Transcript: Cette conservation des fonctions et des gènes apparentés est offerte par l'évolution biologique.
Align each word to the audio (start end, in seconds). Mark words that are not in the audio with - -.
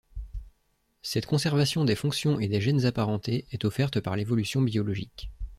Cette 1.03 1.27
conservation 1.27 1.85
des 1.85 1.93
fonctions 1.93 2.39
et 2.39 2.47
des 2.47 2.59
gènes 2.59 2.85
apparentés 2.87 3.45
est 3.51 3.65
offerte 3.65 3.99
par 3.99 4.15
l'évolution 4.15 4.59
biologique. 4.63 5.29